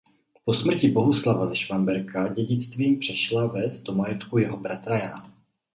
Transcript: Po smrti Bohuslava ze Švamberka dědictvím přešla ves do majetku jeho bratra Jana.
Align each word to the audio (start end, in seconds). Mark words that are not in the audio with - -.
Po 0.45 0.53
smrti 0.53 0.89
Bohuslava 0.91 1.47
ze 1.47 1.55
Švamberka 1.55 2.27
dědictvím 2.27 2.99
přešla 2.99 3.45
ves 3.47 3.81
do 3.81 3.93
majetku 3.95 4.37
jeho 4.37 4.57
bratra 4.57 4.97
Jana. 4.97 5.23